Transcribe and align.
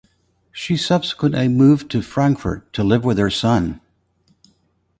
She 0.51 0.77
subsequently 0.77 1.47
moved 1.47 1.91
to 1.91 2.01
Frankfurt 2.01 2.73
to 2.73 2.83
live 2.83 3.03
with 3.05 3.19
her 3.19 3.29
son. 3.29 3.81